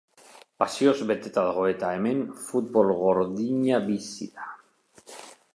[0.61, 4.51] Pasioz beteta dago, eta hemen futbol gordina bizi da.